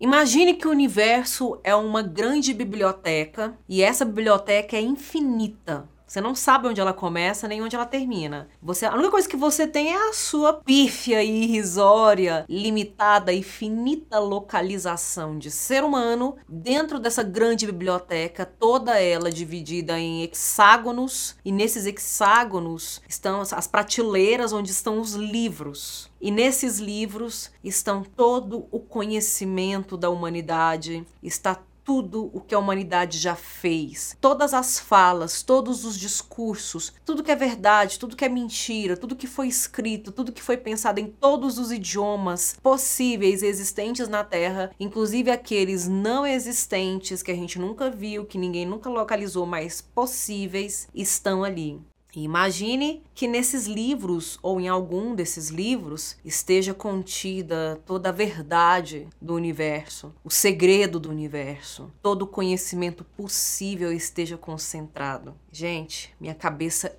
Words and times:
Imagine 0.00 0.54
que 0.54 0.68
o 0.68 0.70
universo 0.70 1.58
é 1.64 1.74
uma 1.74 2.02
grande 2.02 2.54
biblioteca 2.54 3.56
e 3.68 3.82
essa 3.82 4.04
biblioteca 4.04 4.76
é 4.76 4.80
infinita. 4.80 5.88
Você 6.14 6.20
não 6.20 6.32
sabe 6.36 6.68
onde 6.68 6.80
ela 6.80 6.92
começa 6.92 7.48
nem 7.48 7.60
onde 7.60 7.74
ela 7.74 7.84
termina. 7.84 8.48
Você, 8.62 8.86
a 8.86 8.94
única 8.94 9.10
coisa 9.10 9.28
que 9.28 9.36
você 9.36 9.66
tem 9.66 9.92
é 9.92 10.10
a 10.10 10.12
sua 10.12 10.52
pífia 10.52 11.24
e 11.24 11.42
irrisória, 11.42 12.44
limitada 12.48 13.32
e 13.32 13.42
finita 13.42 14.20
localização 14.20 15.36
de 15.36 15.50
ser 15.50 15.82
humano 15.82 16.36
dentro 16.48 17.00
dessa 17.00 17.24
grande 17.24 17.66
biblioteca, 17.66 18.46
toda 18.46 18.96
ela 18.96 19.28
dividida 19.28 19.98
em 19.98 20.22
hexágonos, 20.22 21.34
e 21.44 21.50
nesses 21.50 21.84
hexágonos 21.84 23.02
estão 23.08 23.40
as 23.40 23.66
prateleiras 23.66 24.52
onde 24.52 24.70
estão 24.70 25.00
os 25.00 25.14
livros. 25.14 26.08
E 26.20 26.30
nesses 26.30 26.78
livros 26.78 27.50
estão 27.64 28.04
todo 28.04 28.68
o 28.70 28.78
conhecimento 28.78 29.96
da 29.96 30.10
humanidade, 30.10 31.04
está 31.20 31.60
tudo 31.84 32.30
o 32.32 32.40
que 32.40 32.54
a 32.54 32.58
humanidade 32.58 33.18
já 33.18 33.36
fez, 33.36 34.16
todas 34.20 34.54
as 34.54 34.78
falas, 34.78 35.42
todos 35.42 35.84
os 35.84 35.98
discursos, 35.98 36.92
tudo 37.04 37.22
que 37.22 37.30
é 37.30 37.36
verdade, 37.36 37.98
tudo 37.98 38.16
que 38.16 38.24
é 38.24 38.28
mentira, 38.28 38.96
tudo 38.96 39.14
que 39.14 39.26
foi 39.26 39.46
escrito, 39.46 40.10
tudo 40.10 40.32
que 40.32 40.42
foi 40.42 40.56
pensado 40.56 40.98
em 40.98 41.06
todos 41.06 41.58
os 41.58 41.70
idiomas 41.70 42.56
possíveis 42.62 43.42
e 43.42 43.46
existentes 43.46 44.08
na 44.08 44.24
Terra, 44.24 44.70
inclusive 44.80 45.30
aqueles 45.30 45.86
não 45.86 46.26
existentes 46.26 47.22
que 47.22 47.30
a 47.30 47.36
gente 47.36 47.58
nunca 47.58 47.90
viu, 47.90 48.24
que 48.24 48.38
ninguém 48.38 48.66
nunca 48.66 48.88
localizou, 48.88 49.44
mas 49.46 49.80
possíveis, 49.80 50.88
estão 50.94 51.44
ali. 51.44 51.80
Imagine 52.20 53.02
que 53.14 53.26
nesses 53.26 53.66
livros, 53.66 54.38
ou 54.42 54.60
em 54.60 54.68
algum 54.68 55.14
desses 55.14 55.48
livros, 55.48 56.16
esteja 56.24 56.74
contida 56.74 57.80
toda 57.86 58.08
a 58.08 58.12
verdade 58.12 59.08
do 59.20 59.34
universo, 59.34 60.14
o 60.22 60.30
segredo 60.30 61.00
do 61.00 61.10
universo, 61.10 61.92
todo 62.02 62.22
o 62.22 62.26
conhecimento 62.26 63.04
possível 63.04 63.92
esteja 63.92 64.36
concentrado. 64.36 65.34
Gente, 65.50 66.14
minha 66.20 66.34
cabeça 66.34 66.96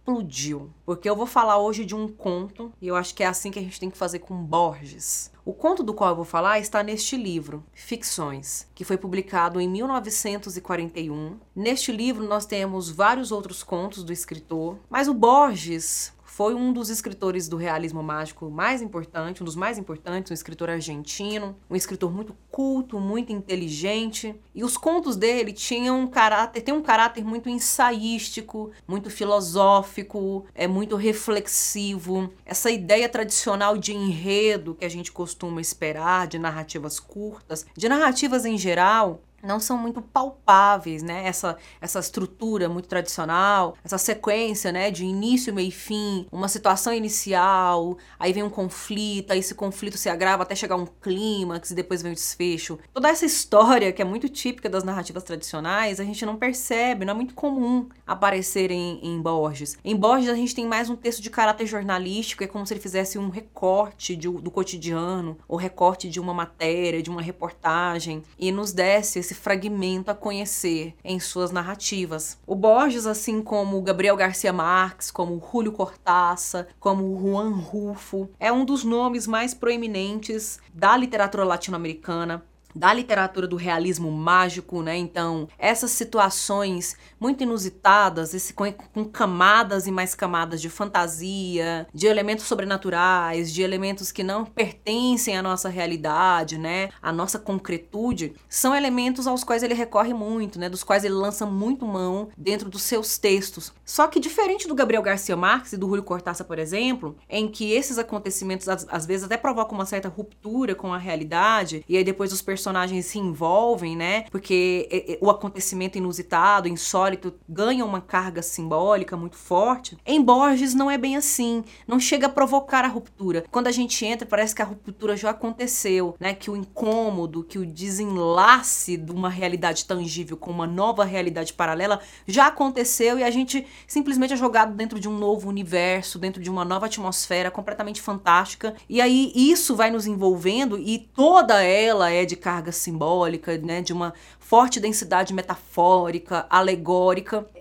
explodiu, 0.00 0.70
porque 0.84 1.08
eu 1.08 1.14
vou 1.14 1.26
falar 1.26 1.58
hoje 1.58 1.84
de 1.84 1.94
um 1.94 2.08
conto 2.08 2.72
e 2.80 2.88
eu 2.88 2.96
acho 2.96 3.14
que 3.14 3.22
é 3.22 3.26
assim 3.26 3.50
que 3.50 3.58
a 3.58 3.62
gente 3.62 3.78
tem 3.78 3.90
que 3.90 3.98
fazer 3.98 4.20
com 4.20 4.34
Borges. 4.34 5.30
O 5.44 5.52
conto 5.52 5.82
do 5.82 5.94
qual 5.94 6.10
eu 6.10 6.16
vou 6.16 6.24
falar 6.24 6.58
está 6.58 6.82
neste 6.82 7.16
livro, 7.16 7.64
Ficções, 7.72 8.66
que 8.74 8.84
foi 8.84 8.96
publicado 8.96 9.60
em 9.60 9.68
1941. 9.68 11.38
Neste 11.54 11.92
livro 11.92 12.26
nós 12.26 12.46
temos 12.46 12.90
vários 12.90 13.30
outros 13.30 13.62
contos 13.62 14.02
do 14.02 14.12
escritor, 14.12 14.78
mas 14.88 15.06
o 15.06 15.14
Borges 15.14 16.12
foi 16.40 16.54
um 16.54 16.72
dos 16.72 16.88
escritores 16.88 17.48
do 17.48 17.58
realismo 17.58 18.02
mágico 18.02 18.48
mais 18.48 18.80
importante, 18.80 19.42
um 19.42 19.44
dos 19.44 19.54
mais 19.54 19.76
importantes, 19.76 20.30
um 20.30 20.32
escritor 20.32 20.70
argentino, 20.70 21.54
um 21.68 21.76
escritor 21.76 22.10
muito 22.10 22.34
culto, 22.50 22.98
muito 22.98 23.30
inteligente. 23.30 24.34
E 24.54 24.64
os 24.64 24.78
contos 24.78 25.16
dele 25.16 25.52
tinham 25.52 26.00
um 26.00 26.06
caráter, 26.06 26.62
tem 26.62 26.72
um 26.72 26.80
caráter 26.80 27.22
muito 27.22 27.50
ensaístico, 27.50 28.70
muito 28.88 29.10
filosófico, 29.10 30.46
é 30.54 30.66
muito 30.66 30.96
reflexivo. 30.96 32.32
Essa 32.46 32.70
ideia 32.70 33.06
tradicional 33.06 33.76
de 33.76 33.92
enredo 33.92 34.74
que 34.74 34.86
a 34.86 34.90
gente 34.90 35.12
costuma 35.12 35.60
esperar, 35.60 36.26
de 36.26 36.38
narrativas 36.38 36.98
curtas, 36.98 37.66
de 37.76 37.86
narrativas 37.86 38.46
em 38.46 38.56
geral, 38.56 39.20
não 39.42 39.60
são 39.60 39.76
muito 39.78 40.02
palpáveis, 40.02 41.02
né? 41.02 41.26
Essa, 41.26 41.56
essa 41.80 41.98
estrutura 41.98 42.68
muito 42.68 42.88
tradicional, 42.88 43.76
essa 43.84 43.98
sequência, 43.98 44.72
né? 44.72 44.90
De 44.90 45.04
início, 45.04 45.54
meio 45.54 45.68
e 45.68 45.72
fim, 45.72 46.26
uma 46.30 46.48
situação 46.48 46.92
inicial, 46.92 47.96
aí 48.18 48.32
vem 48.32 48.42
um 48.42 48.50
conflito, 48.50 49.32
aí 49.32 49.38
esse 49.38 49.54
conflito 49.54 49.96
se 49.96 50.08
agrava 50.08 50.42
até 50.42 50.54
chegar 50.54 50.76
um 50.76 50.86
clímax 50.86 51.70
e 51.70 51.74
depois 51.74 52.02
vem 52.02 52.12
o 52.12 52.14
desfecho. 52.14 52.78
Toda 52.92 53.08
essa 53.08 53.24
história 53.24 53.92
que 53.92 54.02
é 54.02 54.04
muito 54.04 54.28
típica 54.28 54.68
das 54.68 54.84
narrativas 54.84 55.24
tradicionais, 55.24 56.00
a 56.00 56.04
gente 56.04 56.24
não 56.26 56.36
percebe, 56.36 57.04
não 57.04 57.12
é 57.12 57.16
muito 57.16 57.34
comum 57.34 57.88
aparecer 58.06 58.70
em, 58.70 59.00
em 59.02 59.20
Borges. 59.20 59.78
Em 59.84 59.96
Borges 59.96 60.28
a 60.28 60.34
gente 60.34 60.54
tem 60.54 60.66
mais 60.66 60.90
um 60.90 60.96
texto 60.96 61.22
de 61.22 61.30
caráter 61.30 61.66
jornalístico, 61.66 62.44
é 62.44 62.46
como 62.46 62.66
se 62.66 62.74
ele 62.74 62.80
fizesse 62.80 63.18
um 63.18 63.28
recorte 63.28 64.16
de, 64.16 64.28
do 64.28 64.50
cotidiano, 64.50 65.38
ou 65.48 65.56
recorte 65.56 66.08
de 66.08 66.20
uma 66.20 66.34
matéria, 66.34 67.02
de 67.02 67.10
uma 67.10 67.22
reportagem, 67.22 68.22
e 68.38 68.50
nos 68.50 68.72
desse 68.72 69.29
esse 69.30 69.34
fragmento 69.34 70.10
a 70.10 70.14
conhecer 70.14 70.94
em 71.04 71.20
suas 71.20 71.52
narrativas. 71.52 72.36
O 72.44 72.56
Borges, 72.56 73.06
assim 73.06 73.40
como 73.40 73.80
Gabriel 73.80 74.16
Garcia 74.16 74.52
Marques, 74.52 75.10
como 75.10 75.40
Julio 75.40 75.72
Cortázar, 75.72 76.66
como 76.80 77.18
Juan 77.20 77.50
Rufo, 77.50 78.28
é 78.40 78.50
um 78.50 78.64
dos 78.64 78.82
nomes 78.82 79.28
mais 79.28 79.54
proeminentes 79.54 80.58
da 80.74 80.96
literatura 80.96 81.44
latino-americana 81.44 82.44
da 82.74 82.94
literatura 82.94 83.48
do 83.48 83.56
realismo 83.56 84.10
mágico, 84.12 84.80
né? 84.80 84.96
Então, 84.96 85.48
essas 85.58 85.90
situações 85.90 86.96
muito 87.20 87.42
inusitadas, 87.42 88.32
esse, 88.32 88.54
com, 88.54 88.72
com, 88.72 89.04
camadas 89.04 89.86
e 89.86 89.92
mais 89.92 90.14
camadas 90.14 90.60
de 90.60 90.70
fantasia, 90.70 91.86
de 91.92 92.06
elementos 92.06 92.46
sobrenaturais, 92.46 93.52
de 93.52 93.62
elementos 93.62 94.10
que 94.10 94.22
não 94.22 94.44
pertencem 94.46 95.36
à 95.36 95.42
nossa 95.42 95.68
realidade, 95.68 96.56
né? 96.56 96.88
À 97.02 97.12
nossa 97.12 97.38
concretude, 97.38 98.34
são 98.48 98.74
elementos 98.74 99.26
aos 99.26 99.44
quais 99.44 99.62
ele 99.62 99.74
recorre 99.74 100.14
muito, 100.14 100.58
né? 100.58 100.68
Dos 100.68 100.82
quais 100.82 101.04
ele 101.04 101.14
lança 101.14 101.44
muito 101.44 101.84
mão 101.84 102.30
dentro 102.36 102.70
dos 102.70 102.82
seus 102.82 103.18
textos. 103.18 103.72
Só 103.84 104.06
que 104.06 104.18
diferente 104.18 104.66
do 104.66 104.74
Gabriel 104.74 105.02
Garcia 105.02 105.36
Marques 105.36 105.74
e 105.74 105.76
do 105.76 105.86
Julio 105.86 106.02
Cortázar, 106.02 106.46
por 106.46 106.58
exemplo, 106.58 107.16
em 107.28 107.48
que 107.48 107.72
esses 107.72 107.98
acontecimentos 107.98 108.68
às, 108.68 108.86
às 108.88 109.04
vezes 109.04 109.26
até 109.26 109.36
provocam 109.36 109.76
uma 109.76 109.86
certa 109.86 110.08
ruptura 110.08 110.74
com 110.74 110.94
a 110.94 110.98
realidade, 110.98 111.84
e 111.88 111.96
aí 111.96 112.04
depois 112.04 112.32
os 112.32 112.40
personagens 112.40 113.04
se 113.06 113.18
envolvem, 113.18 113.94
né? 113.94 114.24
Porque 114.30 115.18
o 115.20 115.28
acontecimento 115.28 115.98
inusitado, 115.98 116.68
insólito, 116.68 117.09
ganha 117.48 117.84
uma 117.84 118.00
carga 118.00 118.42
simbólica 118.42 119.16
muito 119.16 119.36
forte. 119.36 119.96
Em 120.06 120.22
Borges 120.22 120.74
não 120.74 120.90
é 120.90 120.96
bem 120.96 121.16
assim. 121.16 121.64
Não 121.86 121.98
chega 121.98 122.26
a 122.26 122.30
provocar 122.30 122.84
a 122.84 122.88
ruptura. 122.88 123.44
Quando 123.50 123.66
a 123.66 123.72
gente 123.72 124.04
entra, 124.04 124.26
parece 124.26 124.54
que 124.54 124.62
a 124.62 124.64
ruptura 124.64 125.16
já 125.16 125.30
aconteceu, 125.30 126.14
né? 126.20 126.34
Que 126.34 126.50
o 126.50 126.56
incômodo, 126.56 127.42
que 127.42 127.58
o 127.58 127.66
desenlace 127.66 128.96
de 128.96 129.12
uma 129.12 129.28
realidade 129.28 129.84
tangível 129.84 130.36
com 130.36 130.50
uma 130.50 130.66
nova 130.66 131.04
realidade 131.04 131.52
paralela 131.52 132.00
já 132.26 132.46
aconteceu 132.46 133.18
e 133.18 133.24
a 133.24 133.30
gente 133.30 133.66
simplesmente 133.86 134.34
é 134.34 134.36
jogado 134.36 134.74
dentro 134.74 134.98
de 135.00 135.08
um 135.08 135.16
novo 135.16 135.48
universo, 135.48 136.18
dentro 136.18 136.42
de 136.42 136.50
uma 136.50 136.64
nova 136.64 136.86
atmosfera 136.86 137.50
completamente 137.50 138.00
fantástica. 138.00 138.74
E 138.88 139.00
aí 139.00 139.32
isso 139.34 139.74
vai 139.74 139.90
nos 139.90 140.06
envolvendo 140.06 140.78
e 140.78 140.98
toda 140.98 141.62
ela 141.62 142.10
é 142.10 142.24
de 142.24 142.36
carga 142.36 142.72
simbólica, 142.72 143.56
né, 143.58 143.80
de 143.82 143.92
uma 143.92 144.14
forte 144.38 144.80
densidade 144.80 145.32
metafórica, 145.32 146.46
alegórica 146.50 146.99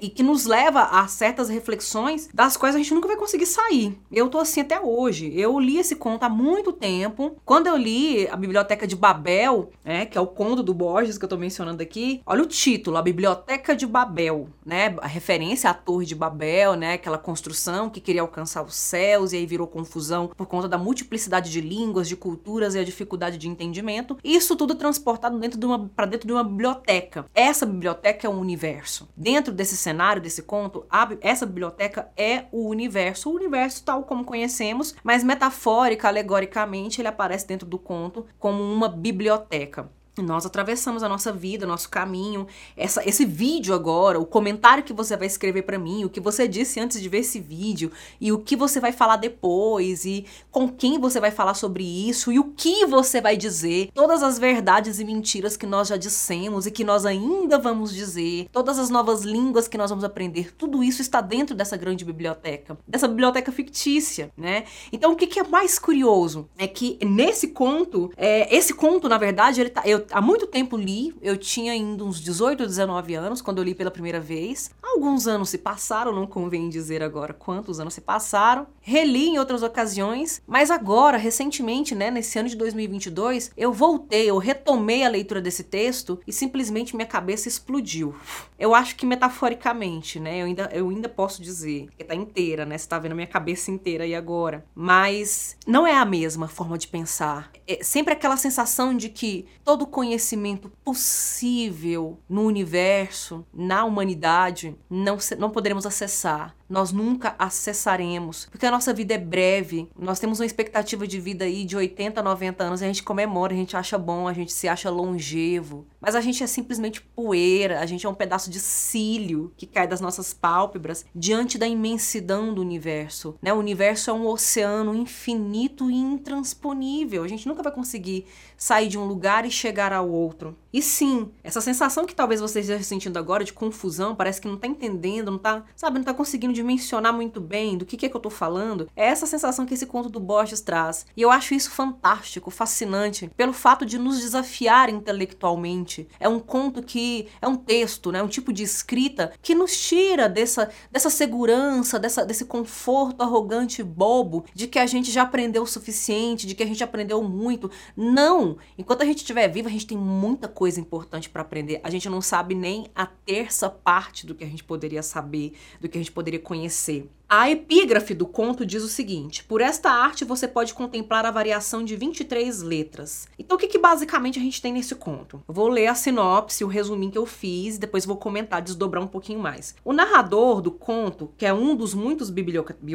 e 0.02 0.10
que 0.10 0.24
nos 0.24 0.46
leva 0.46 0.84
a 0.84 1.08
certas 1.08 1.50
reflexões 1.50 2.30
das 2.34 2.58
quais 2.58 2.76
a 2.76 2.78
gente 2.78 2.94
nunca 2.94 3.08
vai 3.08 3.18
conseguir 3.18 3.46
sair. 3.46 3.98
Eu 4.12 4.28
tô 4.28 4.38
assim 4.40 4.62
até 4.62 4.80
hoje. 4.80 5.32
Eu 5.34 5.60
li 5.60 5.78
esse 5.78 5.96
conto 5.96 6.24
há 6.24 6.30
muito 6.30 6.74
tempo. 6.74 7.38
Quando 7.46 7.68
eu 7.68 7.78
li 7.78 8.28
a 8.28 8.36
Biblioteca 8.36 8.86
de 8.86 8.96
Babel, 8.96 9.72
né, 9.84 10.06
que 10.06 10.18
é 10.18 10.22
o 10.22 10.28
conto 10.28 10.62
do 10.62 10.74
Borges 10.74 11.18
que 11.18 11.26
eu 11.26 11.30
tô 11.30 11.38
mencionando 11.38 11.82
aqui, 11.82 12.22
olha 12.26 12.44
o 12.44 12.48
título, 12.48 12.98
a 12.98 13.02
Biblioteca 13.02 13.76
de 13.76 13.88
Babel, 13.88 14.50
né, 14.66 14.96
a 15.02 15.08
referência 15.08 15.70
à 15.70 15.74
Torre 15.74 16.06
de 16.06 16.16
Babel, 16.16 16.76
né, 16.76 16.94
aquela 16.94 17.18
construção 17.18 17.90
que 17.90 18.02
queria 18.02 18.22
alcançar 18.22 18.64
os 18.64 18.76
céus 18.76 19.34
e 19.34 19.38
aí 19.38 19.46
virou 19.46 19.68
confusão 19.68 20.32
por 20.36 20.48
conta 20.48 20.68
da 20.68 20.78
multiplicidade 20.78 21.52
de 21.52 21.62
línguas, 21.62 22.08
de 22.08 22.16
culturas 22.16 22.76
e 22.76 22.80
a 22.80 22.84
dificuldade 22.84 23.38
de 23.38 23.48
entendimento. 23.48 24.18
Isso 24.24 24.56
tudo 24.56 24.76
transportado 24.76 25.40
dentro 25.40 25.60
de 25.60 25.66
uma 25.66 25.90
para 25.96 26.06
dentro 26.06 26.28
de 26.28 26.34
uma 26.34 26.44
biblioteca. 26.44 27.26
Essa 27.34 27.66
biblioteca 27.66 28.28
é 28.28 28.30
um 28.30 28.40
universo. 28.40 29.08
Dentro 29.30 29.54
desse 29.54 29.78
cenário 29.78 30.20
desse 30.20 30.42
conto, 30.42 30.88
a, 30.90 31.08
essa 31.22 31.46
biblioteca 31.46 32.10
é 32.18 32.46
o 32.52 32.68
universo, 32.68 33.30
o 33.30 33.36
universo 33.36 33.84
tal 33.84 34.02
como 34.02 34.26
conhecemos, 34.26 34.96
mas 35.04 35.24
metafórica, 35.24 36.08
alegoricamente, 36.08 37.00
ele 37.00 37.10
aparece 37.10 37.46
dentro 37.46 37.68
do 37.68 37.78
conto 37.78 38.26
como 38.40 38.64
uma 38.64 38.90
biblioteca. 38.90 39.88
Nós 40.18 40.46
atravessamos 40.46 41.04
a 41.04 41.10
nossa 41.10 41.32
vida, 41.32 41.66
nosso 41.66 41.90
caminho. 41.90 42.48
Essa, 42.76 43.08
esse 43.08 43.26
vídeo 43.26 43.74
agora, 43.74 44.20
o 44.20 44.26
comentário 44.26 44.84
que 44.84 44.94
você 44.94 45.16
vai 45.16 45.28
escrever 45.28 45.64
para 45.64 45.80
mim, 45.80 46.04
o 46.04 46.10
que 46.10 46.20
você 46.20 46.48
disse 46.48 46.80
antes 46.80 47.02
de 47.02 47.08
ver 47.08 47.20
esse 47.20 47.40
vídeo, 47.40 47.92
e 48.20 48.32
o 48.32 48.40
que 48.40 48.56
você 48.56 48.80
vai 48.80 48.92
falar 48.92 49.16
depois, 49.16 50.06
e 50.06 50.26
com 50.52 50.68
quem 50.68 51.00
você 51.00 51.20
vai 51.20 51.32
falar 51.32 51.54
sobre 51.54 51.84
isso, 51.84 52.32
e 52.32 52.40
o 52.40 52.46
que 52.46 52.86
você 52.86 53.22
vai 53.22 53.38
dizer, 53.38 53.90
todas 53.94 54.22
as 54.22 54.38
verdades 54.38 55.00
e 55.00 55.06
mentiras 55.06 55.56
que 55.56 55.66
nós 55.66 55.88
já 55.88 55.98
dissemos 55.98 56.66
e 56.66 56.72
que 56.72 56.84
nós 56.84 57.06
ainda 57.06 57.58
vamos 57.58 57.94
dizer, 57.94 58.48
todas 58.52 58.78
as 58.78 58.90
novas 58.90 59.22
línguas 59.22 59.68
que 59.68 59.78
nós 59.78 59.90
vamos 59.90 60.04
aprender, 60.04 60.54
tudo 60.56 60.84
isso 60.84 61.02
está 61.02 61.22
dentro 61.22 61.56
dessa 61.56 61.78
grande 61.78 62.04
biblioteca, 62.04 62.78
dessa 62.88 63.08
biblioteca 63.08 63.52
fictícia, 63.52 64.32
né? 64.36 64.66
Então 64.92 65.14
o 65.14 65.16
que, 65.16 65.28
que 65.28 65.40
é 65.40 65.44
mais 65.44 65.80
curioso? 65.80 66.50
É 66.58 66.68
que 66.68 66.98
nesse 67.06 67.50
conto, 67.50 68.12
é, 68.18 68.54
esse 68.56 68.74
conto, 68.74 69.08
na 69.08 69.18
verdade, 69.18 69.62
ele 69.62 69.70
tá, 69.70 69.84
eu 69.86 70.09
há 70.12 70.22
muito 70.22 70.48
tempo 70.48 70.78
li, 70.78 71.16
eu 71.22 71.38
tinha 71.38 71.72
ainda 71.72 72.04
uns 72.04 72.20
18, 72.22 72.66
19 72.66 73.16
anos 73.16 73.42
quando 73.42 73.60
eu 73.60 73.64
li 73.64 73.76
pela 73.76 73.92
primeira 73.92 74.20
vez. 74.20 74.72
Alguns 74.82 75.28
anos 75.28 75.50
se 75.50 75.58
passaram, 75.58 76.12
não 76.12 76.28
convém 76.28 76.70
dizer 76.70 77.02
agora 77.02 77.34
quantos 77.34 77.80
anos 77.80 77.94
se 77.94 78.02
passaram. 78.02 78.68
Reli 78.82 79.30
em 79.30 79.40
outras 79.40 79.64
ocasiões, 79.64 80.42
mas 80.48 80.72
agora, 80.72 81.18
recentemente, 81.18 81.94
né, 81.94 82.10
nesse 82.10 82.38
ano 82.40 82.50
de 82.50 82.56
2022, 82.56 83.52
eu 83.56 83.72
voltei, 83.72 84.30
eu 84.30 84.38
retomei 84.38 85.04
a 85.04 85.10
leitura 85.10 85.42
desse 85.42 85.64
texto 85.64 86.20
e 86.26 86.34
simplesmente 86.34 86.96
minha 86.96 87.08
cabeça 87.08 87.48
explodiu. 87.48 88.16
Eu 88.58 88.74
acho 88.76 88.96
que 88.96 89.06
metaforicamente, 89.06 90.20
né, 90.20 90.42
eu 90.42 90.46
ainda, 90.46 90.70
eu 90.74 90.90
ainda 90.90 91.08
posso 91.08 91.42
dizer, 91.42 91.88
que 91.98 92.04
tá 92.04 92.16
inteira, 92.16 92.66
né, 92.66 92.78
você 92.78 92.88
tá 92.88 93.00
vendo 93.00 93.14
a 93.14 93.16
minha 93.16 93.28
cabeça 93.28 93.72
inteira 93.72 94.04
aí 94.04 94.16
agora. 94.16 94.66
Mas 94.74 95.58
não 95.68 95.86
é 95.86 95.96
a 95.96 96.06
mesma 96.06 96.48
forma 96.48 96.78
de 96.78 96.88
pensar. 96.88 97.52
É 97.68 97.84
sempre 97.84 98.14
aquela 98.14 98.38
sensação 98.38 98.96
de 98.96 99.10
que 99.10 99.46
todo 99.64 99.86
conhecimento 99.90 100.72
possível 100.84 102.20
no 102.30 102.44
universo, 102.44 103.46
na 103.54 103.84
humanidade, 103.84 104.76
não, 104.90 105.18
não 105.38 105.50
poderemos 105.50 105.86
acessar 105.86 106.56
nós 106.70 106.92
nunca 106.92 107.36
acessaremos, 107.40 108.48
porque 108.52 108.66
a 108.66 108.72
nossa 108.72 108.94
vida 108.94 109.16
é 109.16 109.18
breve. 109.18 109.90
Nós 109.98 110.20
temos 110.20 110.40
uma 110.40 110.46
expectativa 110.46 111.08
de 111.08 111.20
vida 111.20 111.46
aí 111.46 111.66
de 111.66 111.76
80, 111.76 112.22
90 112.22 112.64
anos, 112.64 112.84
a 112.84 112.86
gente 112.86 113.02
comemora, 113.02 113.54
a 113.54 113.58
gente 113.58 113.76
acha 113.76 113.98
bom, 113.98 114.28
a 114.28 114.34
gente 114.34 114.54
se 114.54 114.68
acha 114.68 114.90
longevo, 114.90 115.88
mas 116.00 116.16
a 116.16 116.22
gente 116.22 116.44
é 116.44 116.48
simplesmente 116.48 117.02
poeira, 117.02 117.80
a 117.80 117.86
gente 117.86 118.06
é 118.06 118.10
um 118.10 118.14
pedaço 118.14 118.50
de 118.50 118.60
cílio 118.60 119.52
que 119.58 119.66
cai 119.66 119.88
das 119.88 120.02
nossas 120.02 120.34
pálpebras 120.34 121.06
diante 121.14 121.58
da 121.58 121.68
imensidão 121.68 122.54
do 122.54 122.62
universo, 122.62 123.36
né? 123.42 123.54
O 123.54 123.58
universo 123.58 124.10
é 124.10 124.14
um 124.14 124.28
oceano 124.28 124.96
infinito 124.96 125.90
e 125.90 125.96
intransponível. 125.96 127.24
A 127.24 127.28
gente 127.28 127.48
nunca 127.48 127.64
vai 127.64 127.72
conseguir 127.72 128.26
sair 128.58 128.88
de 128.88 128.98
um 128.98 129.06
lugar 129.06 129.46
e 129.46 129.52
chegar 129.52 129.94
ao 129.94 130.10
outro. 130.10 130.58
E 130.72 130.82
sim, 130.82 131.32
essa 131.44 131.62
sensação 131.62 132.06
que 132.06 132.14
talvez 132.14 132.42
você 132.42 132.60
esteja 132.60 132.84
sentindo 132.84 133.18
agora 133.18 133.44
de 133.44 133.54
confusão, 133.54 134.16
parece 134.16 134.40
que 134.40 134.48
não 134.48 134.58
tá 134.58 134.68
entendendo, 134.68 135.32
não 135.32 135.38
tá, 135.38 135.64
sabe, 135.76 135.98
não 135.98 136.06
tá 136.06 136.14
conseguindo 136.14 136.54
dimensionar 136.54 137.14
muito 137.14 137.42
bem 137.42 137.78
do 137.78 137.86
que, 137.86 137.98
que 137.98 138.06
é 138.06 138.10
que 138.10 138.16
eu 138.16 138.22
tô 138.22 138.30
falando, 138.30 138.88
é 138.96 139.08
essa 139.08 139.26
sensação 139.26 139.66
que 139.66 139.74
esse 139.74 139.86
conto 139.86 140.10
do 140.10 140.20
Borges 140.20 140.62
traz. 140.62 141.06
E 141.18 141.22
eu 141.22 141.32
acho 141.32 141.54
isso 141.54 141.72
fantástico, 141.72 142.52
fascinante, 142.52 143.32
pelo 143.36 143.54
fato 143.54 143.86
de 143.86 143.98
nos 143.98 144.20
desafiar 144.20 144.90
intelectualmente. 144.90 145.89
É 146.20 146.28
um 146.28 146.40
conto 146.40 146.82
que 146.82 147.28
é 147.42 147.48
um 147.48 147.56
texto, 147.56 148.12
né, 148.12 148.22
um 148.22 148.28
tipo 148.28 148.54
de 148.54 148.64
escrita 148.64 149.32
que 149.42 149.56
nos 149.56 149.78
tira 149.78 150.30
dessa, 150.30 150.70
dessa 150.92 151.10
segurança, 151.10 152.00
dessa, 152.00 152.26
desse 152.26 152.46
conforto 152.46 153.22
arrogante 153.22 153.82
e 153.82 153.84
bobo 153.84 154.46
de 154.54 154.68
que 154.68 154.80
a 154.80 154.86
gente 154.86 155.12
já 155.12 155.24
aprendeu 155.24 155.64
o 155.64 155.68
suficiente, 155.68 156.46
de 156.46 156.56
que 156.56 156.64
a 156.64 156.66
gente 156.66 156.84
aprendeu 156.84 157.24
muito. 157.24 157.72
Não! 157.96 158.58
Enquanto 158.78 159.02
a 159.02 159.06
gente 159.06 159.18
estiver 159.18 159.48
vivo, 159.48 159.68
a 159.68 159.72
gente 159.72 159.88
tem 159.88 159.98
muita 159.98 160.48
coisa 160.48 160.80
importante 160.80 161.30
para 161.30 161.42
aprender. 161.42 161.80
A 161.84 161.90
gente 161.90 162.10
não 162.10 162.22
sabe 162.22 162.56
nem 162.56 162.88
a 162.96 163.06
terça 163.06 163.70
parte 163.70 164.26
do 164.26 164.36
que 164.36 164.44
a 164.44 164.48
gente 164.48 164.64
poderia 164.64 165.02
saber, 165.02 165.54
do 165.80 165.90
que 165.90 165.98
a 165.98 166.02
gente 166.02 166.12
poderia 166.12 166.40
conhecer. 166.40 167.10
A 167.32 167.48
epígrafe 167.52 168.16
do 168.16 168.26
conto 168.26 168.66
diz 168.66 168.82
o 168.82 168.88
seguinte: 168.88 169.44
Por 169.44 169.62
esta 169.62 169.92
arte 169.92 170.26
você 170.26 170.48
pode 170.48 170.74
contemplar 170.74 171.28
a 171.28 171.32
variação 171.32 171.84
de 171.84 171.96
23 171.96 172.64
letras. 172.64 173.28
Então, 173.38 173.56
o 173.56 173.60
que, 173.60 173.68
que 173.68 173.78
basicamente 173.78 174.40
a 174.40 174.42
gente 174.42 174.60
tem 174.60 174.74
nesse 174.74 174.96
conto? 174.96 175.40
Vou 175.48 175.68
ler 175.68 175.86
a 175.86 175.94
sinopse, 175.94 176.64
o 176.64 176.68
resuminho 176.68 177.12
que 177.12 177.20
eu 177.20 177.28
fiz, 177.28 177.78
depois 177.78 178.04
vou 178.04 178.18
comentar, 178.18 178.64
desdobrar 178.64 179.04
um 179.04 179.08
pouquinho 179.08 179.40
mais. 179.40 179.76
O 179.86 179.94
narrador 179.94 180.60
do 180.60 180.72
conto, 180.72 181.32
que 181.38 181.46
é 181.46 181.54
um 181.54 181.76
dos 181.76 181.94
muitos 181.94 182.32
bibliotecários. 182.32 182.90